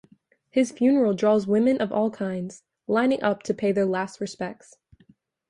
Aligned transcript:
His 0.49 0.71
funeral 0.71 1.13
draws 1.13 1.45
women 1.45 1.77
of 1.77 1.91
all 1.91 2.09
kinds, 2.09 2.63
lining 2.87 3.21
up 3.21 3.43
to 3.43 3.53
pay 3.53 3.71
their 3.71 3.85
last 3.85 4.19
respects. 4.19 4.77